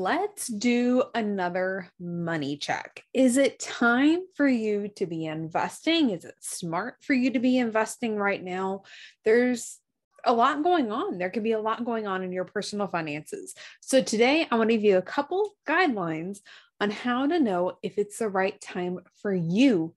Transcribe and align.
let's 0.00 0.46
do 0.46 1.04
another 1.14 1.90
money 2.00 2.56
check. 2.56 3.04
Is 3.12 3.36
it 3.36 3.58
time 3.58 4.20
for 4.34 4.48
you 4.48 4.88
to 4.96 5.06
be 5.06 5.26
investing? 5.26 6.10
Is 6.10 6.24
it 6.24 6.34
smart 6.40 6.96
for 7.00 7.14
you 7.14 7.30
to 7.30 7.38
be 7.38 7.58
investing 7.58 8.16
right 8.16 8.42
now? 8.42 8.82
There's 9.24 9.78
a 10.24 10.32
lot 10.32 10.62
going 10.62 10.90
on. 10.90 11.18
There 11.18 11.30
could 11.30 11.42
be 11.42 11.52
a 11.52 11.60
lot 11.60 11.84
going 11.84 12.06
on 12.06 12.22
in 12.22 12.32
your 12.32 12.44
personal 12.44 12.86
finances. 12.86 13.54
So, 13.80 14.02
today 14.02 14.46
I 14.50 14.56
want 14.56 14.70
to 14.70 14.76
give 14.76 14.84
you 14.84 14.98
a 14.98 15.02
couple 15.02 15.50
guidelines 15.68 16.38
on 16.80 16.90
how 16.90 17.26
to 17.26 17.38
know 17.38 17.78
if 17.82 17.98
it's 17.98 18.18
the 18.18 18.28
right 18.28 18.60
time 18.60 19.00
for 19.20 19.34
you 19.34 19.94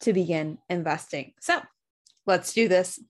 to 0.00 0.12
begin 0.12 0.58
investing. 0.68 1.32
So, 1.40 1.60
let's 2.26 2.52
do 2.52 2.68
this. 2.68 3.00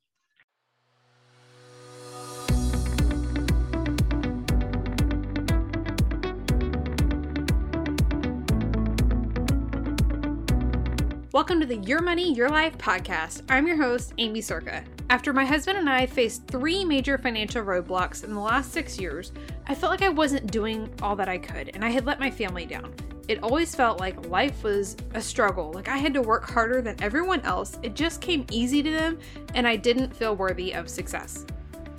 Welcome 11.38 11.60
to 11.60 11.66
the 11.66 11.76
Your 11.76 12.02
Money, 12.02 12.34
Your 12.34 12.48
Life 12.48 12.76
podcast. 12.78 13.42
I'm 13.48 13.68
your 13.68 13.76
host, 13.76 14.12
Aimee 14.18 14.40
Cerka. 14.40 14.84
After 15.08 15.32
my 15.32 15.44
husband 15.44 15.78
and 15.78 15.88
I 15.88 16.04
faced 16.04 16.48
three 16.48 16.84
major 16.84 17.16
financial 17.16 17.64
roadblocks 17.64 18.24
in 18.24 18.34
the 18.34 18.40
last 18.40 18.72
six 18.72 18.98
years, 18.98 19.30
I 19.68 19.76
felt 19.76 19.92
like 19.92 20.02
I 20.02 20.08
wasn't 20.08 20.50
doing 20.50 20.92
all 21.00 21.14
that 21.14 21.28
I 21.28 21.38
could 21.38 21.70
and 21.74 21.84
I 21.84 21.90
had 21.90 22.06
let 22.06 22.18
my 22.18 22.28
family 22.28 22.66
down. 22.66 22.92
It 23.28 23.40
always 23.40 23.72
felt 23.72 24.00
like 24.00 24.26
life 24.26 24.64
was 24.64 24.96
a 25.14 25.20
struggle, 25.20 25.70
like 25.70 25.86
I 25.86 25.96
had 25.96 26.12
to 26.14 26.22
work 26.22 26.50
harder 26.50 26.82
than 26.82 27.00
everyone 27.00 27.42
else. 27.42 27.78
It 27.84 27.94
just 27.94 28.20
came 28.20 28.44
easy 28.50 28.82
to 28.82 28.90
them 28.90 29.20
and 29.54 29.64
I 29.64 29.76
didn't 29.76 30.16
feel 30.16 30.34
worthy 30.34 30.72
of 30.72 30.90
success. 30.90 31.46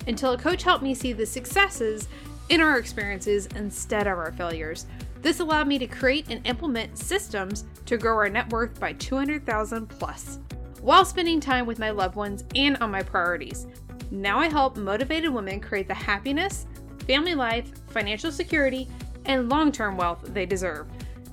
Until 0.06 0.32
a 0.32 0.38
coach 0.38 0.64
helped 0.64 0.84
me 0.84 0.94
see 0.94 1.14
the 1.14 1.24
successes 1.24 2.08
in 2.50 2.60
our 2.60 2.78
experiences 2.78 3.46
instead 3.56 4.06
of 4.06 4.18
our 4.18 4.32
failures. 4.32 4.84
This 5.22 5.40
allowed 5.40 5.68
me 5.68 5.78
to 5.78 5.86
create 5.86 6.26
and 6.30 6.46
implement 6.46 6.96
systems 6.96 7.66
to 7.86 7.98
grow 7.98 8.16
our 8.16 8.28
net 8.28 8.50
worth 8.50 8.80
by 8.80 8.94
200,000 8.94 9.86
plus 9.86 10.38
while 10.80 11.04
spending 11.04 11.40
time 11.40 11.66
with 11.66 11.78
my 11.78 11.90
loved 11.90 12.16
ones 12.16 12.44
and 12.54 12.76
on 12.78 12.90
my 12.90 13.02
priorities. 13.02 13.66
Now 14.10 14.38
I 14.38 14.48
help 14.48 14.76
motivated 14.76 15.30
women 15.30 15.60
create 15.60 15.88
the 15.88 15.94
happiness, 15.94 16.66
family 17.06 17.34
life, 17.34 17.70
financial 17.88 18.32
security, 18.32 18.88
and 19.26 19.50
long-term 19.50 19.96
wealth 19.96 20.22
they 20.32 20.46
deserve. 20.46 20.86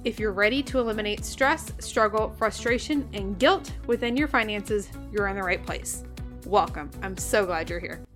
If 0.04 0.20
you're 0.20 0.34
ready 0.34 0.62
to 0.64 0.80
eliminate 0.80 1.26
stress, 1.26 1.72
struggle, 1.80 2.36
frustration, 2.38 3.10
and 3.14 3.40
guilt 3.40 3.72
within 3.88 4.16
your 4.16 4.28
finances, 4.28 4.90
you're 5.12 5.28
in 5.28 5.36
the 5.36 5.44
right 5.44 5.66
place. 5.66 6.04
Welcome. 6.46 6.92
I'm 7.02 7.18
so 7.18 7.46
glad 7.46 7.70
you're 7.70 7.80
here. 7.80 8.07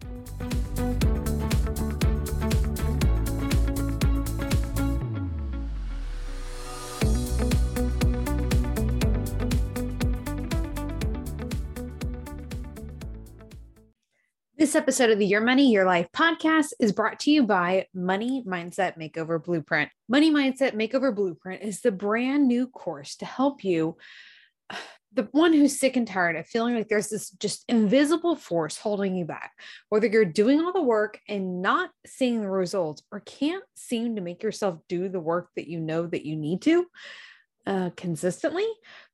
This 14.72 14.77
episode 14.77 15.09
of 15.09 15.19
the 15.19 15.25
Your 15.25 15.41
Money, 15.41 15.69
Your 15.69 15.83
Life 15.83 16.08
podcast 16.16 16.72
is 16.80 16.94
brought 16.94 17.19
to 17.19 17.30
you 17.30 17.44
by 17.44 17.88
Money 17.94 18.41
Mindset 18.47 18.97
Makeover 18.97 19.44
Blueprint. 19.44 19.89
Money 20.08 20.31
Mindset 20.31 20.75
Makeover 20.75 21.14
Blueprint 21.14 21.61
is 21.61 21.81
the 21.81 21.91
brand 21.91 22.47
new 22.47 22.67
course 22.67 23.17
to 23.17 23.25
help 23.25 23.66
you, 23.66 23.97
the 25.14 25.27
one 25.33 25.52
who's 25.52 25.77
sick 25.77 25.97
and 25.97 26.08
tired 26.08 26.38
of 26.38 26.47
feeling 26.47 26.73
like 26.73 26.88
there's 26.88 27.09
this 27.09 27.31
just 27.31 27.66
invisible 27.67 28.38
force 28.38 28.77
holding 28.77 29.14
you 29.14 29.25
back, 29.25 29.52
whether 29.89 30.08
you're 30.08 30.23
doing 30.23 30.61
all 30.61 30.72
the 30.72 30.81
work 30.81 31.19
and 31.27 31.61
not 31.61 31.89
seeing 32.05 32.39
the 32.39 32.49
results 32.49 33.03
or 33.11 33.19
can't 33.19 33.66
seem 33.75 34.16
to 34.16 34.22
make 34.22 34.42
yourself 34.42 34.80
do 34.88 35.09
the 35.09 35.19
work 35.19 35.49
that 35.58 35.67
you 35.67 35.81
know 35.81 36.08
that 36.08 36.25
you 36.25 36.38
need 36.38 36.61
to 36.61 36.86
uh, 37.67 37.89
consistently. 37.97 38.67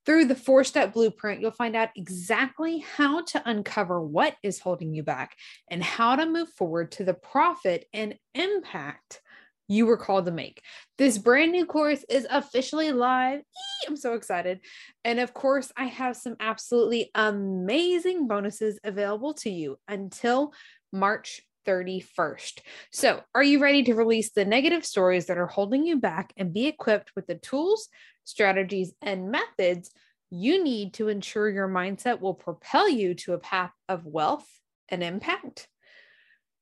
Through 0.07 0.25
the 0.25 0.35
four 0.35 0.63
step 0.63 0.93
blueprint, 0.93 1.41
you'll 1.41 1.51
find 1.51 1.75
out 1.75 1.89
exactly 1.97 2.79
how 2.79 3.23
to 3.25 3.41
uncover 3.45 4.01
what 4.01 4.37
is 4.41 4.57
holding 4.57 4.93
you 4.93 5.03
back 5.03 5.35
and 5.69 5.83
how 5.83 6.15
to 6.15 6.25
move 6.25 6.47
forward 6.53 6.93
to 6.93 7.03
the 7.03 7.13
profit 7.13 7.87
and 7.93 8.15
impact 8.33 9.21
you 9.67 9.85
were 9.85 9.97
called 9.97 10.25
to 10.27 10.31
make. 10.31 10.61
This 10.97 11.17
brand 11.17 11.51
new 11.51 11.65
course 11.65 12.05
is 12.09 12.25
officially 12.29 12.93
live. 12.93 13.39
Eee, 13.39 13.87
I'm 13.89 13.97
so 13.97 14.13
excited. 14.13 14.61
And 15.03 15.19
of 15.19 15.33
course, 15.33 15.73
I 15.75 15.87
have 15.87 16.15
some 16.15 16.37
absolutely 16.39 17.11
amazing 17.13 18.29
bonuses 18.29 18.79
available 18.85 19.33
to 19.33 19.49
you 19.49 19.77
until 19.89 20.53
March 20.93 21.41
31st. 21.67 22.59
So, 22.91 23.21
are 23.35 23.43
you 23.43 23.59
ready 23.59 23.83
to 23.83 23.95
release 23.95 24.31
the 24.31 24.45
negative 24.45 24.85
stories 24.85 25.25
that 25.27 25.37
are 25.37 25.47
holding 25.47 25.85
you 25.85 25.99
back 25.99 26.33
and 26.37 26.53
be 26.53 26.67
equipped 26.67 27.11
with 27.15 27.27
the 27.27 27.35
tools, 27.35 27.89
strategies, 28.23 28.93
and 29.01 29.31
methods 29.31 29.91
you 30.29 30.63
need 30.63 30.93
to 30.95 31.07
ensure 31.07 31.49
your 31.49 31.69
mindset 31.69 32.19
will 32.19 32.33
propel 32.33 32.89
you 32.89 33.13
to 33.15 33.33
a 33.33 33.39
path 33.39 33.71
of 33.87 34.05
wealth 34.05 34.47
and 34.89 35.03
impact. 35.03 35.67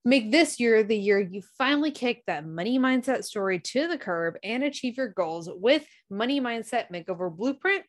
Make 0.07 0.31
this 0.31 0.59
year 0.59 0.83
the 0.83 0.97
year 0.97 1.19
you 1.19 1.41
finally 1.57 1.89
kick 1.89 2.23
that 2.27 2.45
money 2.45 2.77
mindset 2.77 3.23
story 3.23 3.59
to 3.59 3.87
the 3.87 3.97
curb 3.97 4.35
and 4.43 4.63
achieve 4.63 4.97
your 4.97 5.07
goals 5.07 5.49
with 5.51 5.83
Money 6.11 6.39
Mindset 6.39 6.91
Makeover 6.91 7.35
Blueprint. 7.35 7.85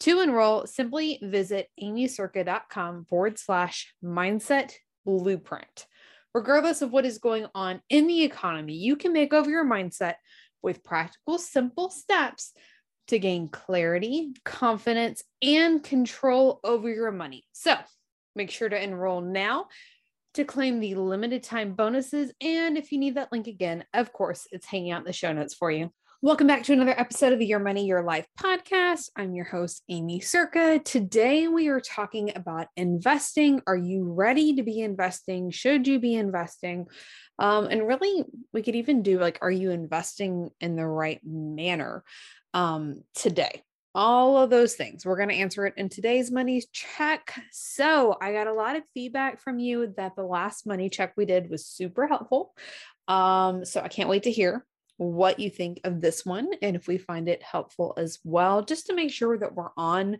To 0.00 0.20
enroll, 0.20 0.66
simply 0.66 1.18
visit 1.20 1.68
aimeecerka.com 1.82 3.06
forward 3.06 3.38
slash 3.38 3.92
mindset 4.04 4.72
blueprint. 5.04 5.86
Regardless 6.34 6.82
of 6.82 6.90
what 6.90 7.04
is 7.04 7.18
going 7.18 7.46
on 7.54 7.82
in 7.88 8.06
the 8.06 8.22
economy, 8.22 8.74
you 8.74 8.96
can 8.96 9.12
make 9.12 9.34
over 9.34 9.50
your 9.50 9.66
mindset 9.66 10.14
with 10.62 10.84
practical, 10.84 11.38
simple 11.38 11.90
steps 11.90 12.52
to 13.08 13.18
gain 13.18 13.48
clarity, 13.48 14.32
confidence, 14.44 15.22
and 15.42 15.82
control 15.82 16.60
over 16.64 16.88
your 16.88 17.10
money. 17.10 17.44
So 17.52 17.76
make 18.34 18.50
sure 18.50 18.68
to 18.68 18.82
enroll 18.82 19.20
now 19.20 19.66
to 20.34 20.44
claim 20.44 20.80
the 20.80 20.94
limited 20.94 21.42
time 21.42 21.74
bonuses. 21.74 22.32
And 22.40 22.78
if 22.78 22.92
you 22.92 22.98
need 22.98 23.16
that 23.16 23.32
link 23.32 23.46
again, 23.46 23.84
of 23.92 24.12
course, 24.12 24.46
it's 24.50 24.66
hanging 24.66 24.92
out 24.92 25.00
in 25.00 25.04
the 25.04 25.12
show 25.12 25.32
notes 25.32 25.54
for 25.54 25.70
you. 25.70 25.92
Welcome 26.24 26.46
back 26.46 26.62
to 26.62 26.72
another 26.72 26.98
episode 26.98 27.32
of 27.32 27.40
the 27.40 27.46
Your 27.46 27.58
Money, 27.58 27.84
Your 27.84 28.04
Life 28.04 28.26
podcast. 28.38 29.10
I'm 29.16 29.34
your 29.34 29.44
host, 29.44 29.82
Aimee 29.90 30.20
Cerka. 30.20 30.82
Today 30.84 31.48
we 31.48 31.66
are 31.66 31.80
talking 31.80 32.30
about 32.36 32.68
investing. 32.76 33.60
Are 33.66 33.76
you 33.76 34.04
ready 34.04 34.54
to 34.54 34.62
be 34.62 34.80
investing? 34.80 35.50
Should 35.50 35.88
you 35.88 35.98
be 35.98 36.14
investing? 36.14 36.86
Um, 37.40 37.66
and 37.66 37.88
really, 37.88 38.24
we 38.52 38.62
could 38.62 38.76
even 38.76 39.02
do 39.02 39.18
like, 39.18 39.40
are 39.42 39.50
you 39.50 39.72
investing 39.72 40.50
in 40.60 40.76
the 40.76 40.86
right 40.86 41.20
manner? 41.24 42.04
um, 42.54 43.02
today. 43.14 43.62
All 43.94 44.38
of 44.38 44.48
those 44.48 44.74
things. 44.74 45.04
We're 45.04 45.16
going 45.16 45.28
to 45.28 45.34
answer 45.34 45.66
it 45.66 45.74
in 45.76 45.88
today's 45.90 46.30
money 46.30 46.62
check. 46.72 47.34
So, 47.50 48.16
I 48.20 48.32
got 48.32 48.46
a 48.46 48.52
lot 48.54 48.76
of 48.76 48.84
feedback 48.94 49.40
from 49.40 49.58
you 49.58 49.92
that 49.98 50.16
the 50.16 50.22
last 50.22 50.66
money 50.66 50.88
check 50.88 51.12
we 51.16 51.26
did 51.26 51.50
was 51.50 51.66
super 51.66 52.06
helpful. 52.06 52.54
Um, 53.06 53.66
so, 53.66 53.82
I 53.82 53.88
can't 53.88 54.08
wait 54.08 54.22
to 54.22 54.30
hear 54.30 54.64
what 55.10 55.40
you 55.40 55.50
think 55.50 55.80
of 55.84 56.00
this 56.00 56.24
one 56.24 56.50
and 56.62 56.76
if 56.76 56.86
we 56.86 56.98
find 56.98 57.28
it 57.28 57.42
helpful 57.42 57.94
as 57.96 58.18
well, 58.24 58.62
just 58.62 58.86
to 58.86 58.94
make 58.94 59.12
sure 59.12 59.36
that 59.38 59.54
we're 59.54 59.70
on 59.76 60.18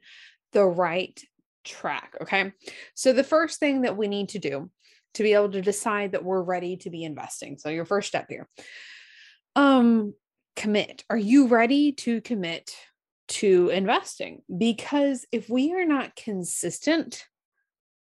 the 0.52 0.64
right 0.64 1.22
track. 1.64 2.16
Okay. 2.20 2.52
So, 2.94 3.12
the 3.12 3.24
first 3.24 3.60
thing 3.60 3.82
that 3.82 3.96
we 3.96 4.08
need 4.08 4.30
to 4.30 4.38
do 4.38 4.70
to 5.14 5.22
be 5.22 5.34
able 5.34 5.52
to 5.52 5.62
decide 5.62 6.12
that 6.12 6.24
we're 6.24 6.42
ready 6.42 6.76
to 6.78 6.90
be 6.90 7.04
investing. 7.04 7.58
So, 7.58 7.68
your 7.68 7.84
first 7.84 8.08
step 8.08 8.26
here. 8.28 8.48
Um, 9.54 10.14
commit. 10.56 11.04
Are 11.10 11.16
you 11.16 11.48
ready 11.48 11.92
to 11.92 12.20
commit 12.20 12.74
to 13.28 13.68
investing? 13.70 14.42
Because 14.56 15.26
if 15.32 15.48
we 15.48 15.74
are 15.74 15.84
not 15.84 16.16
consistent 16.16 17.24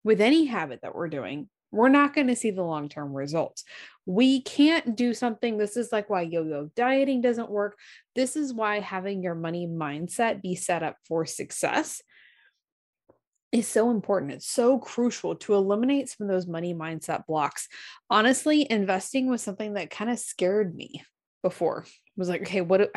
with 0.03 0.21
any 0.21 0.45
habit 0.45 0.81
that 0.81 0.95
we're 0.95 1.09
doing, 1.09 1.49
we're 1.71 1.89
not 1.89 2.13
going 2.13 2.27
to 2.27 2.35
see 2.35 2.51
the 2.51 2.63
long 2.63 2.87
term 2.87 3.13
results. 3.13 3.63
We 4.05 4.41
can't 4.41 4.95
do 4.95 5.13
something. 5.13 5.57
This 5.57 5.77
is 5.77 5.91
like 5.91 6.09
why 6.09 6.21
yo 6.21 6.43
yo 6.43 6.69
dieting 6.75 7.21
doesn't 7.21 7.49
work. 7.49 7.77
This 8.15 8.35
is 8.35 8.53
why 8.53 8.79
having 8.79 9.23
your 9.23 9.35
money 9.35 9.67
mindset 9.67 10.41
be 10.41 10.55
set 10.55 10.83
up 10.83 10.97
for 11.07 11.25
success 11.25 12.01
is 13.53 13.67
so 13.67 13.91
important. 13.91 14.31
It's 14.31 14.49
so 14.49 14.79
crucial 14.79 15.35
to 15.35 15.53
eliminate 15.53 16.09
some 16.09 16.27
of 16.27 16.33
those 16.33 16.47
money 16.47 16.73
mindset 16.73 17.25
blocks. 17.27 17.69
Honestly, 18.09 18.67
investing 18.69 19.29
was 19.29 19.41
something 19.41 19.75
that 19.75 19.91
kind 19.91 20.09
of 20.09 20.19
scared 20.19 20.75
me 20.75 21.03
before 21.43 21.85
I 21.85 21.91
was 22.17 22.29
like, 22.29 22.41
okay, 22.41 22.61
what 22.61 22.89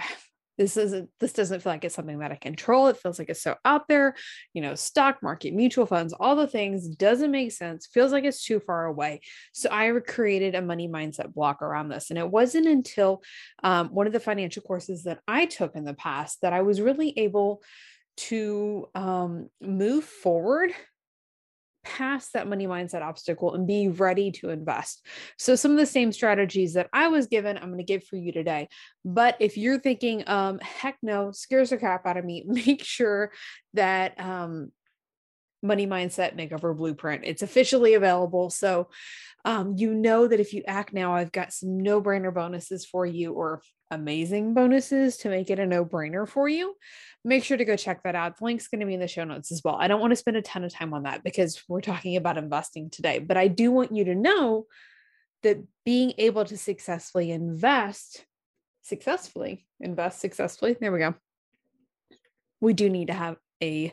this 0.58 0.76
isn't 0.76 1.10
this 1.20 1.32
doesn't 1.32 1.62
feel 1.62 1.72
like 1.72 1.84
it's 1.84 1.94
something 1.94 2.18
that 2.18 2.32
I 2.32 2.36
control. 2.36 2.88
It 2.88 2.96
feels 2.96 3.18
like 3.18 3.28
it's 3.28 3.42
so 3.42 3.56
out 3.64 3.88
there, 3.88 4.14
you 4.54 4.62
know, 4.62 4.74
stock 4.74 5.22
market, 5.22 5.54
mutual 5.54 5.86
funds, 5.86 6.14
all 6.18 6.36
the 6.36 6.46
things 6.46 6.88
doesn't 6.88 7.30
make 7.30 7.52
sense, 7.52 7.86
feels 7.86 8.12
like 8.12 8.24
it's 8.24 8.44
too 8.44 8.60
far 8.60 8.86
away. 8.86 9.20
So 9.52 9.68
I 9.70 9.90
created 10.06 10.54
a 10.54 10.62
money 10.62 10.88
mindset 10.88 11.34
block 11.34 11.62
around 11.62 11.88
this. 11.88 12.10
And 12.10 12.18
it 12.18 12.30
wasn't 12.30 12.66
until 12.66 13.22
um, 13.62 13.88
one 13.88 14.06
of 14.06 14.12
the 14.12 14.20
financial 14.20 14.62
courses 14.62 15.04
that 15.04 15.20
I 15.28 15.46
took 15.46 15.76
in 15.76 15.84
the 15.84 15.94
past 15.94 16.40
that 16.42 16.52
I 16.52 16.62
was 16.62 16.80
really 16.80 17.12
able 17.18 17.62
to 18.16 18.88
um, 18.94 19.50
move 19.60 20.04
forward 20.04 20.72
past 21.86 22.32
that 22.32 22.48
money 22.48 22.66
mindset 22.66 23.02
obstacle 23.02 23.54
and 23.54 23.66
be 23.66 23.88
ready 23.88 24.32
to 24.32 24.50
invest. 24.50 25.06
So 25.38 25.54
some 25.54 25.70
of 25.70 25.76
the 25.76 25.86
same 25.86 26.10
strategies 26.10 26.74
that 26.74 26.88
I 26.92 27.08
was 27.08 27.28
given, 27.28 27.56
I'm 27.56 27.68
going 27.68 27.78
to 27.78 27.84
give 27.84 28.04
for 28.04 28.16
you 28.16 28.32
today. 28.32 28.68
But 29.04 29.36
if 29.38 29.56
you're 29.56 29.78
thinking, 29.78 30.24
um, 30.26 30.58
heck 30.58 30.98
no, 31.02 31.30
scares 31.30 31.70
the 31.70 31.78
crap 31.78 32.04
out 32.06 32.16
of 32.16 32.24
me, 32.24 32.44
make 32.46 32.82
sure 32.82 33.30
that 33.74 34.18
um, 34.20 34.72
money 35.62 35.86
mindset 35.86 36.36
makeover 36.36 36.76
blueprint. 36.76 37.22
It's 37.24 37.42
officially 37.42 37.94
available. 37.94 38.50
So 38.50 38.88
um, 39.44 39.74
you 39.76 39.94
know 39.94 40.26
that 40.26 40.40
if 40.40 40.52
you 40.52 40.64
act 40.66 40.92
now, 40.92 41.14
I've 41.14 41.32
got 41.32 41.52
some 41.52 41.78
no 41.78 42.02
brainer 42.02 42.34
bonuses 42.34 42.84
for 42.84 43.06
you 43.06 43.32
or 43.32 43.62
amazing 43.90 44.54
bonuses 44.54 45.18
to 45.18 45.28
make 45.28 45.50
it 45.50 45.60
a 45.60 45.66
no 45.66 45.84
brainer 45.84 46.28
for 46.28 46.48
you. 46.48 46.74
Make 47.26 47.42
sure 47.42 47.56
to 47.56 47.64
go 47.64 47.76
check 47.76 48.04
that 48.04 48.14
out. 48.14 48.38
The 48.38 48.44
link's 48.44 48.68
going 48.68 48.80
to 48.80 48.86
be 48.86 48.94
in 48.94 49.00
the 49.00 49.08
show 49.08 49.24
notes 49.24 49.50
as 49.50 49.62
well. 49.64 49.76
I 49.80 49.88
don't 49.88 50.00
want 50.00 50.12
to 50.12 50.16
spend 50.16 50.36
a 50.36 50.42
ton 50.42 50.62
of 50.62 50.72
time 50.72 50.94
on 50.94 51.02
that 51.02 51.24
because 51.24 51.60
we're 51.68 51.80
talking 51.80 52.16
about 52.16 52.38
investing 52.38 52.88
today, 52.88 53.18
but 53.18 53.36
I 53.36 53.48
do 53.48 53.72
want 53.72 53.94
you 53.94 54.04
to 54.04 54.14
know 54.14 54.66
that 55.42 55.58
being 55.84 56.12
able 56.18 56.44
to 56.44 56.56
successfully 56.56 57.32
invest, 57.32 58.24
successfully 58.82 59.66
invest 59.80 60.20
successfully, 60.20 60.76
there 60.80 60.92
we 60.92 61.00
go. 61.00 61.14
We 62.60 62.74
do 62.74 62.88
need 62.88 63.08
to 63.08 63.12
have 63.12 63.36
a 63.60 63.92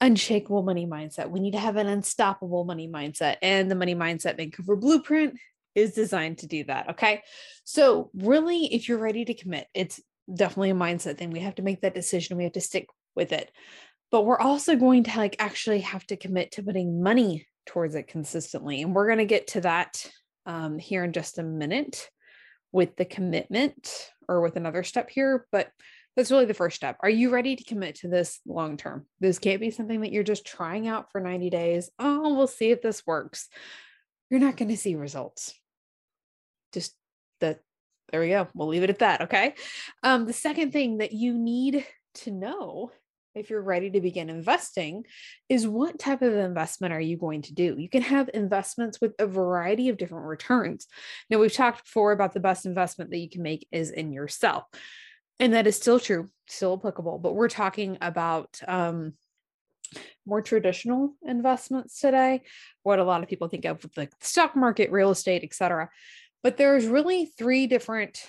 unshakable 0.00 0.62
money 0.62 0.86
mindset. 0.86 1.30
We 1.30 1.40
need 1.40 1.52
to 1.52 1.58
have 1.58 1.76
an 1.76 1.88
unstoppable 1.88 2.64
money 2.64 2.88
mindset. 2.88 3.36
And 3.42 3.70
the 3.70 3.74
money 3.74 3.94
mindset 3.94 4.38
makeover 4.38 4.78
blueprint 4.78 5.34
is 5.74 5.92
designed 5.92 6.38
to 6.38 6.46
do 6.46 6.64
that. 6.64 6.90
Okay. 6.90 7.22
So, 7.64 8.10
really, 8.14 8.72
if 8.74 8.88
you're 8.88 8.98
ready 8.98 9.24
to 9.24 9.34
commit, 9.34 9.66
it's 9.74 10.00
definitely 10.32 10.70
a 10.70 10.74
mindset 10.74 11.18
thing. 11.18 11.30
We 11.30 11.40
have 11.40 11.56
to 11.56 11.62
make 11.62 11.82
that 11.82 11.94
decision. 11.94 12.36
We 12.36 12.44
have 12.44 12.52
to 12.52 12.60
stick 12.60 12.88
with 13.14 13.32
it. 13.32 13.50
But 14.10 14.24
we're 14.24 14.38
also 14.38 14.76
going 14.76 15.04
to 15.04 15.16
like 15.18 15.36
actually 15.38 15.80
have 15.80 16.06
to 16.06 16.16
commit 16.16 16.52
to 16.52 16.62
putting 16.62 17.02
money 17.02 17.46
towards 17.66 17.94
it 17.94 18.06
consistently. 18.06 18.82
And 18.82 18.94
we're 18.94 19.06
going 19.06 19.18
to 19.18 19.24
get 19.24 19.48
to 19.48 19.60
that 19.62 20.08
um, 20.46 20.78
here 20.78 21.04
in 21.04 21.12
just 21.12 21.38
a 21.38 21.42
minute 21.42 22.08
with 22.72 22.96
the 22.96 23.04
commitment 23.04 24.10
or 24.28 24.40
with 24.40 24.56
another 24.56 24.84
step 24.84 25.10
here. 25.10 25.46
But 25.50 25.70
that's 26.16 26.30
really 26.30 26.46
the 26.46 26.54
first 26.54 26.76
step. 26.76 26.96
Are 27.00 27.10
you 27.10 27.30
ready 27.30 27.56
to 27.56 27.64
commit 27.64 27.96
to 27.96 28.08
this 28.08 28.40
long 28.46 28.76
term? 28.76 29.06
This 29.20 29.38
can't 29.38 29.60
be 29.60 29.70
something 29.70 30.00
that 30.00 30.12
you're 30.12 30.22
just 30.22 30.46
trying 30.46 30.88
out 30.88 31.12
for 31.12 31.20
90 31.20 31.50
days. 31.50 31.90
Oh, 31.98 32.34
we'll 32.34 32.46
see 32.46 32.70
if 32.70 32.80
this 32.80 33.06
works. 33.06 33.48
You're 34.30 34.40
not 34.40 34.56
going 34.56 34.70
to 34.70 34.76
see 34.76 34.94
results. 34.94 35.52
Just 36.72 36.94
that 37.40 37.60
there 38.10 38.20
we 38.20 38.28
go. 38.28 38.48
We'll 38.54 38.68
leave 38.68 38.82
it 38.82 38.90
at 38.90 39.00
that. 39.00 39.22
Okay. 39.22 39.54
Um, 40.02 40.26
the 40.26 40.32
second 40.32 40.72
thing 40.72 40.98
that 40.98 41.12
you 41.12 41.36
need 41.36 41.84
to 42.14 42.30
know 42.30 42.92
if 43.34 43.50
you're 43.50 43.62
ready 43.62 43.90
to 43.90 44.00
begin 44.00 44.30
investing 44.30 45.04
is 45.48 45.68
what 45.68 45.98
type 45.98 46.22
of 46.22 46.32
investment 46.34 46.94
are 46.94 47.00
you 47.00 47.16
going 47.18 47.42
to 47.42 47.54
do? 47.54 47.76
You 47.78 47.88
can 47.88 48.02
have 48.02 48.30
investments 48.32 49.00
with 49.00 49.12
a 49.18 49.26
variety 49.26 49.90
of 49.90 49.98
different 49.98 50.26
returns. 50.26 50.86
Now, 51.28 51.38
we've 51.38 51.52
talked 51.52 51.84
before 51.84 52.12
about 52.12 52.32
the 52.32 52.40
best 52.40 52.64
investment 52.64 53.10
that 53.10 53.18
you 53.18 53.28
can 53.28 53.42
make 53.42 53.68
is 53.70 53.90
in 53.90 54.12
yourself. 54.12 54.64
And 55.38 55.52
that 55.52 55.66
is 55.66 55.76
still 55.76 56.00
true, 56.00 56.30
still 56.48 56.74
applicable, 56.74 57.18
but 57.18 57.34
we're 57.34 57.48
talking 57.48 57.98
about 58.00 58.58
um, 58.66 59.12
more 60.24 60.40
traditional 60.40 61.14
investments 61.22 62.00
today, 62.00 62.42
what 62.82 62.98
a 62.98 63.04
lot 63.04 63.22
of 63.22 63.28
people 63.28 63.48
think 63.48 63.66
of 63.66 63.82
with 63.82 63.94
the 63.94 64.08
stock 64.20 64.56
market, 64.56 64.90
real 64.90 65.10
estate, 65.10 65.44
etc. 65.44 65.90
But 66.42 66.56
there's 66.56 66.86
really 66.86 67.26
three 67.26 67.66
different 67.66 68.20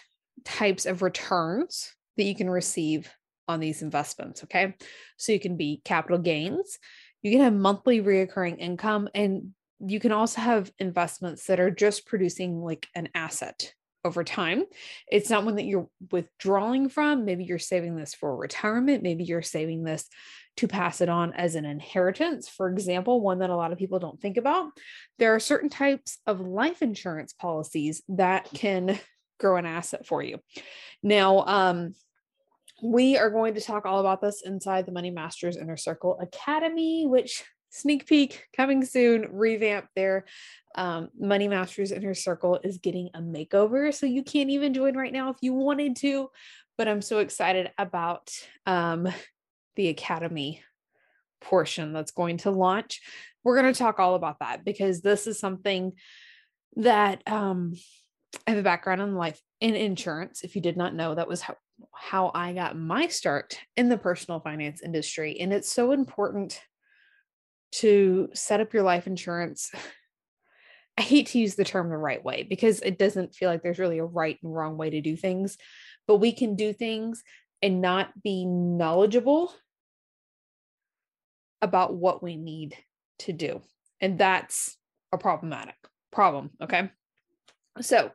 types 0.46 0.86
of 0.86 1.02
returns 1.02 1.94
that 2.18 2.24
you 2.24 2.36
can 2.36 2.50
receive 2.50 3.12
on 3.48 3.60
these 3.60 3.82
investments. 3.82 4.44
Okay. 4.44 4.76
So 5.18 5.32
you 5.32 5.40
can 5.40 5.56
be 5.56 5.82
capital 5.84 6.18
gains, 6.18 6.78
you 7.22 7.32
can 7.32 7.42
have 7.42 7.54
monthly 7.54 8.02
reoccurring 8.02 8.60
income, 8.60 9.10
and 9.14 9.54
you 9.80 10.00
can 10.00 10.12
also 10.12 10.42
have 10.42 10.72
investments 10.80 11.46
that 11.46 11.60
are 11.60 11.72
just 11.72 12.06
producing 12.06 12.62
like 12.62 12.88
an 12.96 13.10
asset 13.14 13.74
over 14.04 14.24
time. 14.24 14.64
It's 15.12 15.30
not 15.30 15.44
one 15.44 15.56
that 15.56 15.66
you're 15.66 15.90
withdrawing 16.12 16.90
from. 16.90 17.26
Maybe 17.26 17.44
you're 17.44 17.60
saving 17.60 17.96
this 17.96 18.14
for 18.14 18.36
retirement. 18.36 19.04
Maybe 19.04 19.24
you're 19.24 19.42
saving 19.42 19.84
this 19.84 20.08
to 20.58 20.68
pass 20.68 21.02
it 21.02 21.10
on 21.10 21.34
as 21.34 21.56
an 21.56 21.66
inheritance. 21.66 22.50
For 22.50 22.70
example, 22.70 23.22
one 23.22 23.40
that 23.40 23.50
a 23.50 23.56
lot 23.56 23.72
of 23.72 23.78
people 23.78 24.00
don't 24.00 24.20
think 24.20 24.38
about. 24.38 24.72
There 25.20 25.34
are 25.34 25.40
certain 25.40 25.70
types 25.70 26.18
of 26.28 26.42
life 26.42 26.82
insurance 26.82 27.34
policies 27.34 28.02
that 28.10 28.50
can 28.54 29.00
grow 29.40 29.58
an 29.58 29.66
asset 29.66 30.06
for 30.06 30.22
you. 30.22 30.40
Now, 31.04 31.46
um, 31.46 31.94
we 32.82 33.18
are 33.18 33.30
going 33.30 33.56
to 33.56 33.62
talk 33.62 33.86
all 33.86 34.00
about 34.00 34.22
this 34.22 34.42
inside 34.46 34.86
the 34.86 34.92
Money 34.92 35.12
Masters 35.12 35.58
Inner 35.58 35.78
Circle 35.78 36.20
Academy, 36.20 37.06
which 37.08 37.44
sneak 37.70 38.08
peek 38.08 38.46
coming 38.56 38.86
soon, 38.86 39.28
revamp 39.32 39.88
their 39.96 40.26
um, 40.76 41.10
Money 41.20 41.48
Masters 41.48 41.92
Inner 41.92 42.14
Circle 42.14 42.60
is 42.64 42.78
getting 42.78 43.10
a 43.14 43.20
makeover. 43.20 43.94
So 43.94 44.06
you 44.06 44.24
can't 44.24 44.50
even 44.50 44.74
join 44.74 44.96
right 44.96 45.14
now 45.14 45.30
if 45.30 45.38
you 45.42 45.54
wanted 45.54 45.96
to. 45.98 46.30
But 46.78 46.88
I'm 46.88 47.02
so 47.02 47.20
excited 47.20 47.72
about 47.80 48.32
um, 48.68 49.08
the 49.78 49.88
Academy 49.88 50.62
portion 51.40 51.94
that's 51.94 52.12
going 52.12 52.38
to 52.38 52.52
launch. 52.52 53.02
We're 53.44 53.60
going 53.62 53.74
to 53.74 53.78
talk 53.78 54.00
all 54.00 54.16
about 54.16 54.40
that 54.40 54.66
because 54.66 55.02
this 55.02 55.28
is 55.28 55.40
something 55.40 55.94
that 56.76 57.24
um, 57.28 57.74
I 58.46 58.52
have 58.52 58.60
a 58.60 58.64
background 58.64 59.02
in 59.02 59.16
life 59.16 59.42
in 59.62 59.76
insurance. 59.76 60.44
If 60.44 60.56
you 60.56 60.62
did 60.62 60.78
not 60.78 60.94
know, 60.94 61.16
that 61.16 61.28
was 61.28 61.42
how, 61.42 61.56
how 61.94 62.32
I 62.34 62.54
got 62.54 62.78
my 62.78 63.08
start 63.08 63.60
in 63.76 63.90
the 63.90 63.98
personal 63.98 64.40
finance 64.40 64.82
industry. 64.84 65.40
And 65.40 65.54
it's 65.54 65.72
so 65.72 65.92
important 65.92 66.60
to 67.74 68.30
set 68.34 68.60
up 68.60 68.74
your 68.74 68.84
life 68.84 69.08
insurance. 69.08 69.72
I 70.98 71.02
hate 71.04 71.28
to 71.28 71.40
use 71.40 71.56
the 71.56 71.64
term 71.64 71.90
the 71.90 71.98
right 71.98 72.24
way 72.24 72.44
because 72.44 72.82
it 72.82 72.98
doesn't 72.98 73.36
feel 73.36 73.50
like 73.50 73.62
there's 73.62 73.80
really 73.80 74.00
a 74.00 74.06
right 74.06 74.38
and 74.42 74.54
wrong 74.54 74.78
way 74.78 74.90
to 74.90 75.02
do 75.02 75.16
things, 75.16 75.58
but 76.08 76.18
we 76.18 76.32
can 76.32 76.56
do 76.56 76.74
things 76.74 77.24
and 77.62 77.82
not 77.82 78.10
be 78.22 78.46
knowledgeable 78.46 79.54
about 81.62 81.96
what 81.96 82.22
we 82.22 82.36
need 82.36 82.76
to 83.20 83.34
do. 83.34 83.62
And 84.00 84.18
that's 84.18 84.78
a 85.12 85.18
problematic 85.18 85.76
problem. 86.12 86.52
Okay. 86.62 86.90
So, 87.82 88.12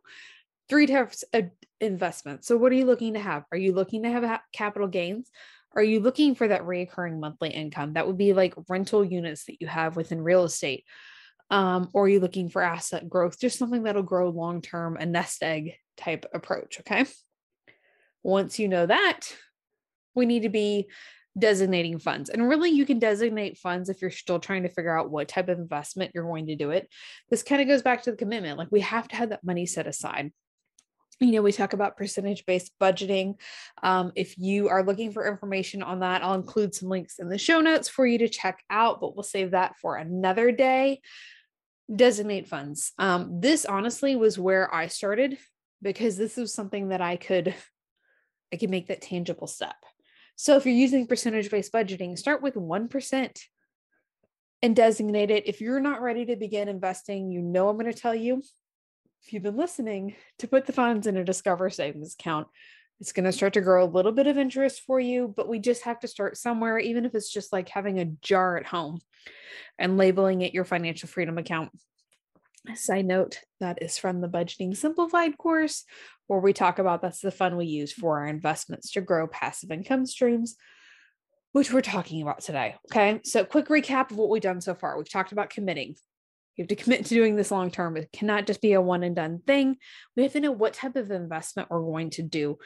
three 0.69 0.87
types 0.87 1.25
of 1.33 1.51
investments. 1.81 2.47
So, 2.47 2.57
what 2.57 2.73
are 2.73 2.77
you 2.77 2.87
looking 2.87 3.15
to 3.15 3.21
have? 3.21 3.45
Are 3.53 3.59
you 3.59 3.73
looking 3.73 4.03
to 4.05 4.11
have 4.11 4.41
capital 4.53 4.89
gains? 4.89 5.31
Are 5.75 5.83
you 5.83 6.01
looking 6.01 6.35
for 6.35 6.49
that 6.49 6.63
reoccurring 6.63 7.19
monthly 7.19 7.51
income? 7.51 7.95
That 7.95 8.07
would 8.07 8.19
be 8.19 8.33
like 8.33 8.55
rental 8.69 9.05
units 9.05 9.47
that 9.47 9.61
you 9.61 9.67
have 9.67 9.97
within 9.97 10.21
real 10.21 10.45
estate. 10.45 10.85
Um, 11.51 11.89
or 11.93 12.05
are 12.05 12.09
you 12.09 12.21
looking 12.21 12.49
for 12.49 12.63
asset 12.63 13.09
growth? 13.09 13.39
Just 13.39 13.59
something 13.59 13.83
that'll 13.83 14.03
grow 14.03 14.31
long 14.31 14.63
term, 14.63 14.97
a 14.97 15.07
nest 15.07 15.43
egg 15.43 15.75
type 15.97 16.27
approach. 16.35 16.81
Okay. 16.81 17.05
Once 18.23 18.59
you 18.59 18.69
know 18.69 18.87
that, 18.87 19.21
we 20.15 20.27
need 20.27 20.43
to 20.43 20.49
be 20.49 20.89
designating 21.39 21.99
funds. 21.99 22.31
And 22.31 22.49
really, 22.49 22.71
you 22.71 22.85
can 22.85 22.99
designate 22.99 23.59
funds 23.59 23.89
if 23.89 24.03
you're 24.03 24.11
still 24.11 24.39
trying 24.39 24.65
to 24.65 24.69
figure 24.69 24.97
out 24.97 25.11
what 25.11 25.29
type 25.29 25.49
of 25.49 25.59
investment 25.59 26.13
you're 26.15 26.25
going 26.25 26.47
to 26.47 26.57
do 26.57 26.71
it. 26.71 26.89
This 27.31 27.43
kind 27.43 27.63
of 27.63 27.69
goes 27.69 27.83
back 27.83 28.03
to 28.03 28.11
the 28.11 28.17
commitment. 28.17 28.59
Like, 28.59 28.69
we 28.71 28.81
have 28.81 29.09
to 29.09 29.17
have 29.17 29.31
that 29.31 29.45
money 29.45 29.67
set 29.67 29.87
aside 29.87 30.33
you 31.23 31.33
know, 31.33 31.43
we 31.43 31.53
talk 31.53 31.73
about 31.73 31.97
percentage 31.97 32.45
based 32.47 32.73
budgeting. 32.81 33.35
Um, 33.83 34.13
if 34.17 34.37
you 34.39 34.69
are 34.69 34.85
looking 34.85 35.13
for 35.13 35.27
information 35.27 35.83
on 35.83 36.01
that, 36.01 36.23
I'll 36.23 36.35
include 36.35 36.75
some 36.75 36.89
links 36.89 37.19
in 37.19 37.29
the 37.29 37.39
show 37.39 37.61
notes 37.61 37.89
for 37.89 38.07
you 38.07 38.19
to 38.19 38.29
check 38.29 38.63
out, 38.71 39.01
but 39.01 39.15
we'll 39.15 39.23
save 39.23 39.53
that 39.53 39.77
for 39.81 39.97
another 39.97 40.51
day. 40.53 41.01
Designate 41.95 42.49
funds. 42.49 42.93
Um, 42.99 43.41
this 43.41 43.65
honestly 43.65 44.17
was 44.17 44.39
where 44.39 44.73
I 44.75 44.89
started 44.89 45.39
because 45.81 46.17
this 46.17 46.37
was 46.37 46.55
something 46.55 46.89
that 46.89 47.01
I 47.01 47.17
could, 47.17 47.55
I 48.53 48.57
could 48.57 48.71
make 48.71 48.89
that 48.89 49.03
tangible 49.03 49.47
step. 49.47 49.77
So 50.43 50.57
if 50.57 50.67
you're 50.67 50.75
using 50.75 51.07
percentage 51.07 51.53
based 51.53 51.73
budgeting, 51.73 52.19
start 52.19 52.43
with 52.43 52.57
1% 52.57 53.41
and 54.61 54.75
designate 54.75 55.31
it. 55.31 55.47
If 55.47 55.61
you're 55.61 55.79
not 55.79 56.03
ready 56.03 56.25
to 56.25 56.35
begin 56.35 56.69
investing, 56.69 57.31
you 57.31 57.41
know 57.41 57.69
I'm 57.69 57.79
going 57.79 57.93
to 57.93 57.97
tell 57.97 58.13
you 58.13 58.43
if 59.23 59.33
you've 59.33 59.45
been 59.45 59.57
listening, 59.57 60.17
to 60.41 60.49
put 60.49 60.67
the 60.67 60.73
funds 60.73 61.07
in 61.07 61.17
a 61.17 61.23
Discover 61.23 61.71
savings 61.71 62.17
account. 62.19 62.49
It's 62.99 63.13
going 63.13 63.25
to 63.25 63.31
start 63.31 63.53
to 63.53 63.61
grow 63.61 63.85
a 63.85 63.87
little 63.87 64.11
bit 64.11 64.27
of 64.27 64.37
interest 64.37 64.83
for 64.85 64.99
you, 64.99 65.33
but 65.37 65.47
we 65.47 65.61
just 65.61 65.85
have 65.85 66.01
to 66.01 66.09
start 66.09 66.37
somewhere, 66.37 66.77
even 66.77 67.05
if 67.05 67.15
it's 67.15 67.33
just 67.33 67.53
like 67.53 67.69
having 67.69 68.01
a 68.01 68.07
jar 68.07 68.57
at 68.57 68.67
home 68.67 68.99
and 69.79 69.97
labeling 69.97 70.43
it 70.43 70.55
your 70.55 70.65
financial 70.65 71.09
freedom 71.09 71.39
account. 71.39 71.71
Side 72.75 73.07
note, 73.07 73.41
that 73.61 73.83
is 73.83 73.99
from 73.99 74.21
the 74.21 74.29
Budgeting 74.29 74.77
Simplified 74.77 75.37
course, 75.37 75.85
where 76.29 76.41
we 76.41 76.53
talk 76.53 76.79
about 76.79 77.03
that's 77.03 77.21
the 77.21 77.31
fund 77.31 77.57
we 77.57 77.67
use 77.67 77.93
for 77.93 78.21
our 78.21 78.27
investments 78.27 78.93
to 78.93 79.01
grow 79.01 79.27
passive 79.27 79.71
income 79.71 80.07
streams, 80.07 80.57
which 81.53 81.73
we're 81.73 81.81
talking 81.81 82.23
about 82.23 82.41
today. 82.41 82.77
Okay. 82.91 83.21
So, 83.25 83.45
quick 83.45 83.67
recap 83.67 84.13
of 84.13 84.17
what 84.17 84.31
we've 84.31 84.41
done 84.41 84.61
so 84.61 84.75
far. 84.75 84.97
We've 84.97 85.11
talked 85.11 85.33
about 85.33 85.51
committing, 85.51 85.97
you 86.57 86.63
have 86.63 86.69
to 86.69 86.77
commit 86.77 87.07
to 87.07 87.15
doing 87.15 87.37
this 87.37 87.51
long 87.51 87.71
term. 87.71 87.97
It 87.97 88.13
cannot 88.13 88.47
just 88.47 88.61
be 88.61 88.75
a 88.75 88.81
one 88.81 89.03
and 89.03 89.17
done 89.17 89.41
thing. 89.47 89.79
We 90.17 90.23
have 90.23 90.33
to 90.33 90.41
know 90.41 90.53
what 90.53 90.75
type 90.75 90.97
of 90.97 91.11
investment 91.11 91.71
we're 91.71 91.81
going 91.81 92.11
to 92.11 92.23
do. 92.23 92.59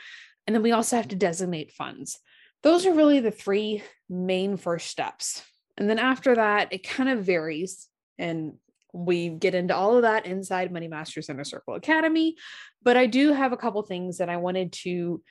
And 0.47 0.55
then 0.55 0.63
we 0.63 0.73
also 0.73 0.97
have 0.97 1.09
to 1.09 1.17
designate 1.17 1.73
funds. 1.73 2.19
Those 2.63 2.85
are 2.85 2.95
really 2.95 3.21
the 3.21 3.31
three 3.31 3.83
main 4.09 4.57
first 4.57 4.89
steps 4.89 5.43
And 5.77 5.89
then 5.89 5.99
after 5.99 6.35
that, 6.35 6.73
it 6.73 6.87
kind 6.87 7.09
of 7.09 7.25
varies. 7.25 7.89
And 8.19 8.55
we 8.97 9.29
get 9.29 9.55
into 9.55 9.75
all 9.75 9.97
of 9.97 10.03
that 10.03 10.27
inside 10.27 10.73
Money 10.73 10.89
Masters 10.89 11.29
Inner 11.29 11.45
Circle 11.45 11.75
Academy. 11.75 12.37
But 12.83 12.97
I 12.97 13.07
do 13.07 13.33
have 13.33 13.53
a 13.53 13.57
couple 13.57 13.83
things 13.83 14.19
that 14.19 14.29
I 14.29 14.39
wanted 14.39 14.73
to 14.85 15.23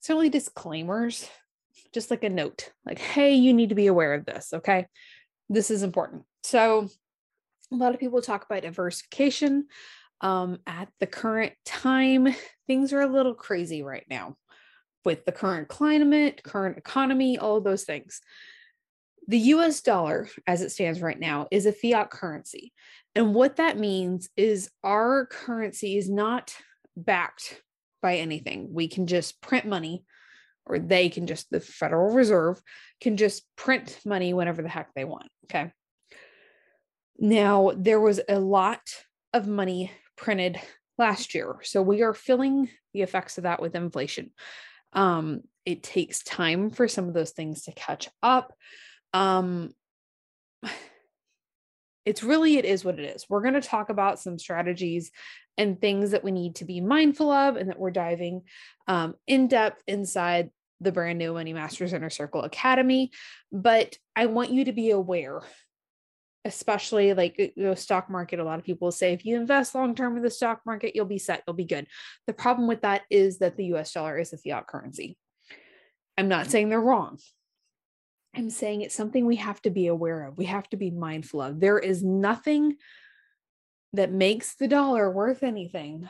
certainly 0.00 0.28
disclaimers, 0.28 1.28
just 1.92 2.10
like 2.10 2.24
a 2.24 2.28
note, 2.28 2.72
like, 2.84 2.98
hey, 2.98 3.34
you 3.34 3.52
need 3.52 3.68
to 3.68 3.74
be 3.74 3.86
aware 3.86 4.14
of 4.14 4.24
this. 4.24 4.52
Okay. 4.52 4.86
This 5.48 5.70
is 5.70 5.82
important. 5.82 6.24
So, 6.42 6.88
a 7.72 7.76
lot 7.76 7.94
of 7.94 8.00
people 8.00 8.20
talk 8.20 8.44
about 8.44 8.62
diversification. 8.62 9.66
Um, 10.20 10.58
at 10.66 10.88
the 11.00 11.06
current 11.06 11.54
time, 11.64 12.34
things 12.66 12.92
are 12.92 13.00
a 13.00 13.06
little 13.06 13.34
crazy 13.34 13.82
right 13.82 14.04
now 14.08 14.36
with 15.04 15.24
the 15.24 15.32
current 15.32 15.68
climate, 15.68 16.42
current 16.44 16.78
economy, 16.78 17.38
all 17.38 17.60
those 17.60 17.84
things. 17.84 18.20
The 19.28 19.38
US 19.38 19.80
dollar, 19.80 20.28
as 20.46 20.62
it 20.62 20.70
stands 20.70 21.00
right 21.00 21.18
now, 21.18 21.46
is 21.50 21.66
a 21.66 21.72
fiat 21.72 22.10
currency. 22.10 22.72
And 23.14 23.34
what 23.34 23.56
that 23.56 23.78
means 23.78 24.28
is 24.36 24.70
our 24.82 25.26
currency 25.26 25.96
is 25.96 26.10
not 26.10 26.54
backed 26.96 27.62
by 28.00 28.16
anything. 28.16 28.68
We 28.72 28.88
can 28.88 29.06
just 29.06 29.40
print 29.40 29.66
money, 29.66 30.04
or 30.66 30.78
they 30.78 31.08
can 31.08 31.26
just, 31.26 31.50
the 31.50 31.60
Federal 31.60 32.14
Reserve 32.14 32.60
can 33.00 33.16
just 33.16 33.44
print 33.56 33.98
money 34.04 34.34
whenever 34.34 34.62
the 34.62 34.68
heck 34.68 34.92
they 34.94 35.04
want. 35.04 35.28
Okay. 35.44 35.72
Now, 37.18 37.72
there 37.76 38.00
was 38.00 38.20
a 38.28 38.40
lot 38.40 38.80
of 39.32 39.46
money 39.46 39.92
printed 40.16 40.60
last 40.98 41.34
year. 41.34 41.56
So 41.62 41.82
we 41.82 42.02
are 42.02 42.14
feeling 42.14 42.68
the 42.92 43.02
effects 43.02 43.38
of 43.38 43.44
that 43.44 43.62
with 43.62 43.74
inflation. 43.74 44.30
Um, 44.92 45.42
it 45.64 45.82
takes 45.82 46.22
time 46.22 46.70
for 46.70 46.88
some 46.88 47.08
of 47.08 47.14
those 47.14 47.30
things 47.30 47.62
to 47.62 47.72
catch 47.72 48.08
up. 48.22 48.52
Um, 49.12 49.74
it's 52.04 52.22
really, 52.22 52.58
it 52.58 52.64
is 52.64 52.84
what 52.84 52.98
it 52.98 53.04
is. 53.04 53.26
We're 53.28 53.42
going 53.42 53.54
to 53.54 53.60
talk 53.60 53.90
about 53.90 54.20
some 54.20 54.38
strategies 54.38 55.10
and 55.58 55.80
things 55.80 56.12
that 56.12 56.24
we 56.24 56.30
need 56.32 56.56
to 56.56 56.64
be 56.64 56.80
mindful 56.80 57.30
of 57.30 57.56
and 57.56 57.68
that 57.68 57.78
we're 57.78 57.90
diving 57.90 58.42
um, 58.88 59.14
in 59.26 59.48
depth 59.48 59.82
inside 59.86 60.50
the 60.80 60.92
brand 60.92 61.18
new 61.18 61.34
Money 61.34 61.52
Masters 61.52 61.92
Inner 61.92 62.10
Circle 62.10 62.42
Academy. 62.42 63.10
But 63.52 63.96
I 64.16 64.26
want 64.26 64.50
you 64.50 64.64
to 64.64 64.72
be 64.72 64.90
aware 64.90 65.42
especially 66.44 67.14
like 67.14 67.38
you 67.38 67.52
know 67.56 67.74
stock 67.74 68.10
market 68.10 68.40
a 68.40 68.44
lot 68.44 68.58
of 68.58 68.64
people 68.64 68.90
say 68.90 69.12
if 69.12 69.24
you 69.24 69.36
invest 69.36 69.74
long 69.74 69.94
term 69.94 70.16
in 70.16 70.22
the 70.22 70.30
stock 70.30 70.60
market 70.66 70.94
you'll 70.94 71.04
be 71.04 71.18
set 71.18 71.42
you'll 71.46 71.54
be 71.54 71.64
good 71.64 71.86
the 72.26 72.32
problem 72.32 72.66
with 72.66 72.82
that 72.82 73.02
is 73.10 73.38
that 73.38 73.56
the 73.56 73.66
us 73.66 73.92
dollar 73.92 74.18
is 74.18 74.32
a 74.32 74.36
fiat 74.36 74.66
currency 74.66 75.16
i'm 76.18 76.28
not 76.28 76.50
saying 76.50 76.68
they're 76.68 76.80
wrong 76.80 77.18
i'm 78.34 78.50
saying 78.50 78.80
it's 78.82 78.94
something 78.94 79.26
we 79.26 79.36
have 79.36 79.60
to 79.62 79.70
be 79.70 79.86
aware 79.86 80.26
of 80.26 80.38
we 80.38 80.44
have 80.44 80.68
to 80.68 80.76
be 80.76 80.90
mindful 80.90 81.40
of 81.40 81.60
there 81.60 81.78
is 81.78 82.02
nothing 82.02 82.76
that 83.92 84.10
makes 84.10 84.54
the 84.54 84.68
dollar 84.68 85.10
worth 85.10 85.42
anything 85.42 86.08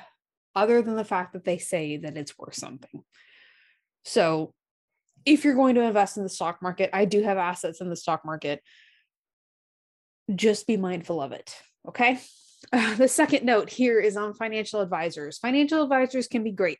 other 0.55 0.83
than 0.83 0.97
the 0.97 1.05
fact 1.05 1.33
that 1.33 1.45
they 1.45 1.59
say 1.59 1.97
that 1.97 2.17
it's 2.17 2.39
worth 2.39 2.55
something 2.55 3.03
so 4.05 4.53
if 5.25 5.45
you're 5.45 5.55
going 5.55 5.77
to 5.77 5.83
invest 5.83 6.17
in 6.17 6.23
the 6.23 6.29
stock 6.29 6.63
market 6.63 6.91
i 6.93 7.05
do 7.05 7.23
have 7.23 7.39
assets 7.39 7.81
in 7.81 7.89
the 7.89 7.97
stock 7.97 8.25
market 8.25 8.63
just 10.35 10.67
be 10.67 10.77
mindful 10.77 11.21
of 11.21 11.33
it. 11.33 11.57
Okay. 11.89 12.19
Uh, 12.73 12.95
the 12.97 13.09
second 13.09 13.45
note 13.45 13.71
here 13.71 14.01
is 14.01 14.17
on 14.17 14.35
financial 14.35 14.81
advisors. 14.81 15.39
Financial 15.39 15.83
advisors 15.83 16.27
can 16.27 16.45
be 16.45 16.53
great. 16.53 16.79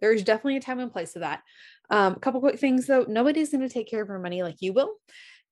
There's 0.00 0.22
definitely 0.22 0.56
a 0.56 0.60
time 0.60 0.80
and 0.80 0.92
place 0.92 1.16
of 1.16 1.20
that. 1.20 1.42
Um, 1.90 2.14
a 2.14 2.18
couple 2.18 2.40
quick 2.40 2.58
things 2.58 2.86
though 2.86 3.06
nobody's 3.08 3.50
going 3.50 3.66
to 3.66 3.72
take 3.72 3.88
care 3.88 4.02
of 4.02 4.08
your 4.08 4.18
money 4.18 4.42
like 4.42 4.56
you 4.60 4.72
will. 4.72 4.94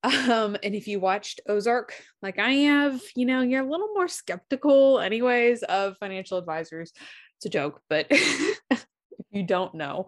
Um, 0.05 0.57
and 0.63 0.75
if 0.75 0.87
you 0.87 1.01
watched 1.01 1.41
Ozark 1.49 1.93
like 2.23 2.39
I 2.39 2.53
have, 2.53 3.01
you 3.17 3.27
know, 3.27 3.41
you're 3.41 3.67
a 3.67 3.69
little 3.69 3.89
more 3.93 4.07
skeptical, 4.07 5.01
anyways, 5.01 5.65
of 5.65 5.97
financial 5.99 6.39
advisors. 6.39 6.93
It's 7.39 7.47
a 7.47 7.49
joke, 7.49 7.81
but 7.89 8.07
if 8.11 8.61
you 9.31 9.43
don't 9.43 9.75
know, 9.75 10.07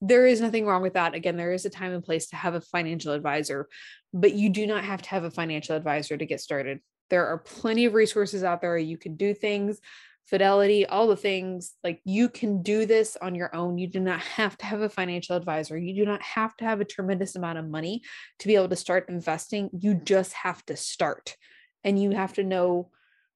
there 0.00 0.26
is 0.26 0.40
nothing 0.40 0.64
wrong 0.66 0.80
with 0.80 0.94
that. 0.94 1.14
Again, 1.14 1.36
there 1.36 1.52
is 1.52 1.64
a 1.64 1.70
time 1.70 1.92
and 1.92 2.02
place 2.02 2.28
to 2.28 2.36
have 2.36 2.54
a 2.54 2.60
financial 2.60 3.12
advisor, 3.12 3.68
but 4.12 4.34
you 4.34 4.48
do 4.48 4.66
not 4.66 4.84
have 4.84 5.02
to 5.02 5.10
have 5.10 5.24
a 5.24 5.30
financial 5.30 5.76
advisor 5.76 6.16
to 6.16 6.26
get 6.26 6.40
started. 6.40 6.80
There 7.10 7.26
are 7.26 7.38
plenty 7.38 7.84
of 7.84 7.94
resources 7.94 8.42
out 8.42 8.60
there. 8.60 8.76
You 8.76 8.98
can 8.98 9.16
do 9.16 9.34
things, 9.34 9.80
fidelity, 10.26 10.86
all 10.86 11.06
the 11.06 11.16
things. 11.16 11.74
Like 11.82 12.00
you 12.04 12.28
can 12.28 12.62
do 12.62 12.86
this 12.86 13.16
on 13.20 13.34
your 13.34 13.54
own. 13.54 13.78
You 13.78 13.88
do 13.88 14.00
not 14.00 14.20
have 14.20 14.56
to 14.58 14.66
have 14.66 14.80
a 14.80 14.88
financial 14.88 15.36
advisor. 15.36 15.78
You 15.78 15.94
do 15.94 16.04
not 16.04 16.22
have 16.22 16.56
to 16.58 16.64
have 16.64 16.80
a 16.80 16.84
tremendous 16.84 17.36
amount 17.36 17.58
of 17.58 17.68
money 17.68 18.02
to 18.40 18.46
be 18.46 18.56
able 18.56 18.68
to 18.68 18.76
start 18.76 19.08
investing. 19.08 19.70
You 19.72 19.94
just 19.94 20.32
have 20.34 20.64
to 20.66 20.76
start. 20.76 21.36
And 21.84 22.00
you 22.00 22.10
have 22.10 22.34
to 22.34 22.44
know, 22.44 22.90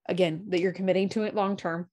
again, 0.07 0.45
that 0.49 0.59
you're 0.59 0.73
committing 0.73 1.09
to 1.09 1.23
it 1.23 1.35
long 1.35 1.57
term 1.57 1.87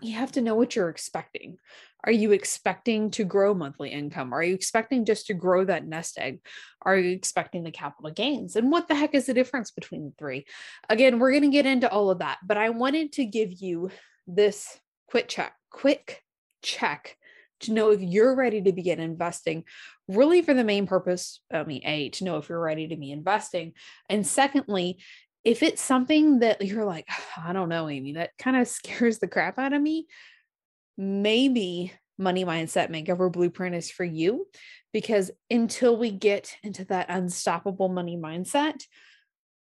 you 0.00 0.14
have 0.14 0.32
to 0.32 0.40
know 0.40 0.54
what 0.54 0.74
you're 0.74 0.88
expecting. 0.88 1.58
Are 2.04 2.12
you 2.12 2.32
expecting 2.32 3.10
to 3.12 3.24
grow 3.24 3.54
monthly 3.54 3.90
income? 3.90 4.32
Are 4.32 4.42
you 4.42 4.54
expecting 4.54 5.04
just 5.04 5.26
to 5.28 5.34
grow 5.34 5.64
that 5.64 5.86
nest 5.86 6.18
egg? 6.18 6.40
Are 6.82 6.96
you 6.96 7.12
expecting 7.12 7.64
the 7.64 7.70
capital 7.70 8.10
gains? 8.10 8.56
And 8.56 8.70
what 8.70 8.88
the 8.88 8.94
heck 8.94 9.14
is 9.14 9.26
the 9.26 9.34
difference 9.34 9.70
between 9.70 10.04
the 10.04 10.12
three? 10.18 10.46
Again, 10.88 11.18
we're 11.18 11.30
going 11.30 11.42
to 11.44 11.48
get 11.48 11.66
into 11.66 11.90
all 11.90 12.10
of 12.10 12.18
that, 12.18 12.38
but 12.44 12.58
I 12.58 12.70
wanted 12.70 13.12
to 13.12 13.24
give 13.24 13.52
you 13.52 13.90
this 14.26 14.78
quick 15.08 15.28
check, 15.28 15.54
quick 15.70 16.22
check 16.62 17.16
to 17.60 17.72
know 17.72 17.90
if 17.90 18.00
you're 18.00 18.34
ready 18.34 18.62
to 18.62 18.72
begin 18.72 19.00
investing, 19.00 19.64
really 20.08 20.42
for 20.42 20.54
the 20.54 20.64
main 20.64 20.86
purpose. 20.86 21.40
I 21.52 21.64
mean, 21.64 21.82
A, 21.84 22.08
to 22.10 22.24
know 22.24 22.36
if 22.38 22.48
you're 22.48 22.60
ready 22.60 22.88
to 22.88 22.96
be 22.96 23.10
investing. 23.10 23.72
And 24.08 24.26
secondly, 24.26 24.98
if 25.44 25.62
it's 25.62 25.82
something 25.82 26.40
that 26.40 26.64
you're 26.64 26.84
like, 26.84 27.06
I 27.36 27.52
don't 27.52 27.68
know, 27.68 27.88
Aimee, 27.88 28.14
that 28.14 28.30
kind 28.38 28.56
of 28.56 28.68
scares 28.68 29.18
the 29.18 29.28
crap 29.28 29.58
out 29.58 29.72
of 29.72 29.80
me, 29.80 30.06
maybe 30.96 31.92
money 32.16 32.44
mindset 32.44 32.90
makeover 32.90 33.30
blueprint 33.30 33.74
is 33.74 33.90
for 33.90 34.04
you 34.04 34.46
because 34.92 35.32
until 35.50 35.96
we 35.96 36.12
get 36.12 36.54
into 36.62 36.84
that 36.84 37.06
unstoppable 37.08 37.88
money 37.88 38.16
mindset, 38.16 38.80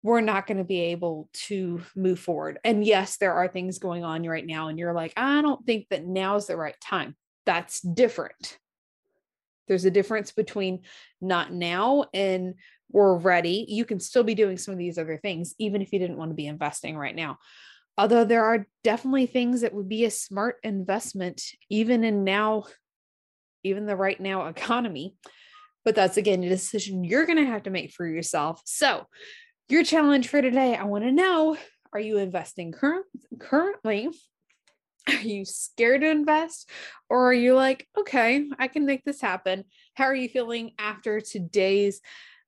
we're 0.04 0.22
not 0.22 0.48
going 0.48 0.58
to 0.58 0.64
be 0.64 0.80
able 0.80 1.30
to 1.34 1.82
move 1.96 2.20
forward. 2.20 2.60
And 2.64 2.84
yes, 2.84 3.18
there 3.18 3.34
are 3.34 3.48
things 3.48 3.78
going 3.80 4.04
on 4.04 4.24
right 4.24 4.46
now, 4.46 4.68
and 4.68 4.80
you're 4.80 4.94
like, 4.94 5.14
I 5.16 5.42
don't 5.42 5.66
think 5.66 5.88
that 5.90 6.06
now's 6.06 6.48
the 6.48 6.58
right 6.58 6.80
time. 6.82 7.16
That's 7.46 7.82
different. 7.82 8.58
There's 9.68 9.86
a 9.86 9.92
difference 9.92 10.32
between 10.32 10.82
not 11.22 11.54
now 11.54 12.06
and 12.14 12.56
we're 12.92 13.16
ready. 13.16 13.66
You 13.70 13.86
can 13.86 14.00
still 14.00 14.24
be 14.24 14.36
doing 14.36 14.58
some 14.58 14.74
of 14.74 14.78
these 14.78 14.98
other 14.98 15.18
things, 15.18 15.56
even 15.60 15.82
if 15.82 15.94
you 15.94 16.00
didn't 16.00 16.18
want 16.18 16.32
to 16.32 16.36
be 16.36 16.48
investing 16.48 16.98
right 16.98 17.16
now. 17.16 17.38
Although 17.98 18.26
there 18.26 18.46
are 18.46 18.68
definitely 18.84 19.28
things 19.28 19.62
that 19.62 19.74
would 19.74 19.88
be 19.88 20.06
a 20.06 20.12
smart 20.12 20.58
investment, 20.64 21.44
even 21.70 22.04
in 22.04 22.24
now, 22.24 22.66
even 23.64 23.86
the 23.86 23.96
right 23.96 24.20
now 24.20 24.48
economy. 24.48 25.16
But 25.84 25.96
that's 25.96 26.18
again 26.18 26.44
a 26.44 26.50
decision 26.50 27.04
you're 27.04 27.26
going 27.26 27.40
to 27.40 27.46
have 27.46 27.64
to 27.64 27.72
make 27.72 27.92
for 27.92 28.06
yourself. 28.06 28.62
So, 28.66 29.08
your 29.70 29.84
challenge 29.84 30.28
for 30.28 30.42
today 30.42 30.76
I 30.76 30.84
want 30.84 31.04
to 31.04 31.12
know 31.12 31.58
are 31.94 32.00
you 32.00 32.18
investing 32.18 32.72
current, 32.72 33.06
currently 33.40 34.10
are 35.08 35.22
you 35.22 35.46
scared 35.46 36.02
to 36.02 36.10
invest? 36.10 36.70
Or 37.10 37.30
are 37.30 37.34
you 37.34 37.56
like, 37.56 37.88
okay, 37.98 38.48
I 38.60 38.68
can 38.68 38.86
make 38.86 39.04
this 39.04 39.22
happen? 39.22 39.66
How 39.96 40.06
are 40.06 40.16
you 40.16 40.30
feeling 40.30 40.72
after 40.78 41.20
today's 41.20 42.02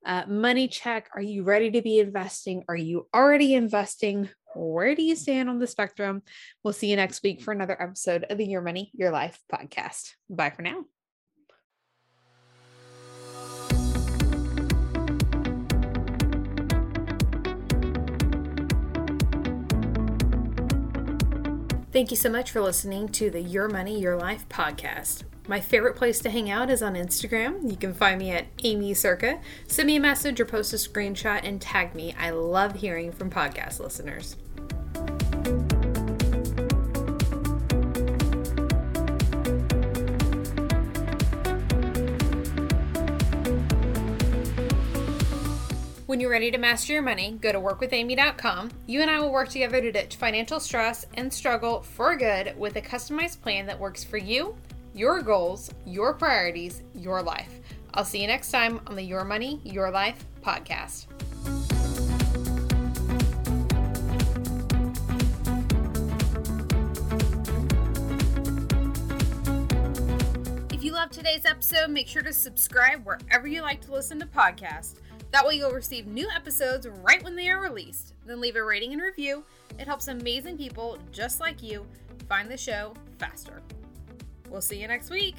uh, 0.05 0.23
money 0.27 0.67
check? 0.67 1.09
Are 1.15 1.21
you 1.21 1.43
ready 1.43 1.71
to 1.71 1.81
be 1.81 1.99
investing? 1.99 2.63
Are 2.67 2.75
you 2.75 3.07
already 3.13 3.53
investing? 3.53 4.29
Where 4.55 4.95
do 4.95 5.01
you 5.01 5.15
stand 5.15 5.49
on 5.49 5.59
the 5.59 5.67
spectrum? 5.67 6.21
We'll 6.63 6.73
see 6.73 6.89
you 6.89 6.95
next 6.95 7.23
week 7.23 7.41
for 7.41 7.51
another 7.51 7.81
episode 7.81 8.25
of 8.29 8.37
the 8.37 8.45
Your 8.45 8.61
Money, 8.61 8.91
Your 8.93 9.11
Life 9.11 9.39
podcast. 9.51 10.11
Bye 10.29 10.51
for 10.51 10.61
now. 10.61 10.85
Thank 21.93 22.09
you 22.09 22.17
so 22.17 22.27
much 22.27 22.49
for 22.49 22.59
listening 22.59 23.07
to 23.09 23.29
the 23.29 23.39
Your 23.39 23.69
Money, 23.69 23.99
Your 23.99 24.17
Life 24.17 24.49
podcast. 24.49 25.25
My 25.47 25.59
favorite 25.59 25.95
place 25.95 26.17
to 26.21 26.31
hang 26.31 26.49
out 26.49 26.71
is 26.71 26.81
on 26.81 26.95
Instagram. 26.95 27.69
You 27.69 27.77
can 27.77 27.93
find 27.93 28.17
me 28.17 28.31
at 28.31 28.47
Aimee 28.63 28.93
Cerka. 28.93 29.39
Send 29.67 29.85
me 29.85 29.97
a 29.97 29.99
message 29.99 30.39
or 30.39 30.45
post 30.45 30.73
a 30.73 30.77
screenshot 30.77 31.41
and 31.43 31.61
tag 31.61 31.93
me. 31.93 32.15
I 32.17 32.31
love 32.31 32.77
hearing 32.77 33.11
from 33.11 33.29
podcast 33.29 33.79
listeners. 33.79 34.37
When 46.13 46.19
you're 46.19 46.29
ready 46.29 46.51
to 46.51 46.59
master 46.59 46.93
your 46.93 47.01
money, 47.01 47.39
go 47.41 47.51
to 47.51 47.59
workwithamy.com. 47.59 48.69
You 48.85 49.01
and 49.01 49.09
I 49.09 49.19
will 49.19 49.31
work 49.31 49.49
together 49.49 49.81
to 49.81 49.91
ditch 49.91 50.17
financial 50.17 50.59
stress 50.59 51.07
and 51.15 51.33
struggle 51.33 51.81
for 51.81 52.15
good 52.15 52.55
with 52.55 52.75
a 52.75 52.83
customized 52.83 53.41
plan 53.41 53.65
that 53.65 53.79
works 53.79 54.03
for 54.03 54.17
you, 54.17 54.55
your 54.93 55.23
goals, 55.23 55.71
your 55.87 56.13
priorities, 56.13 56.83
your 56.93 57.23
life. 57.23 57.49
I'll 57.95 58.05
see 58.05 58.21
you 58.21 58.27
next 58.27 58.51
time 58.51 58.79
on 58.85 58.95
the 58.95 59.01
Your 59.01 59.23
Money, 59.23 59.59
Your 59.63 59.89
Life 59.89 60.23
podcast. 60.43 61.07
If 70.71 70.83
you 70.83 70.91
love 70.91 71.09
today's 71.09 71.45
episode, 71.45 71.89
make 71.89 72.07
sure 72.07 72.21
to 72.21 72.33
subscribe 72.33 73.03
wherever 73.03 73.47
you 73.47 73.63
like 73.63 73.81
to 73.87 73.91
listen 73.91 74.19
to 74.19 74.27
podcasts. 74.27 74.97
That 75.33 75.47
way, 75.47 75.55
you'll 75.55 75.71
receive 75.71 76.05
new 76.05 76.29
episodes 76.29 76.87
right 76.87 77.21
when 77.23 77.35
they 77.35 77.49
are 77.49 77.59
released. 77.59 78.13
Then 78.23 78.39
leave 78.39 78.55
a 78.55 78.63
rating 78.63 78.93
and 78.93 79.01
review. 79.01 79.43
It 79.79 79.87
helps 79.87 80.07
amazing 80.07 80.59
people 80.59 80.99
just 81.11 81.39
like 81.39 81.63
you 81.63 81.87
find 82.29 82.51
the 82.51 82.55
show 82.55 82.93
faster. 83.17 83.63
We'll 84.47 84.61
see 84.61 84.79
you 84.79 84.87
next 84.87 85.09
week. 85.09 85.37